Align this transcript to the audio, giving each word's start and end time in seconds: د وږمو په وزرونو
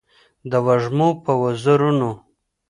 د 0.49 0.53
وږمو 0.65 1.09
په 1.23 1.31
وزرونو 1.41 2.09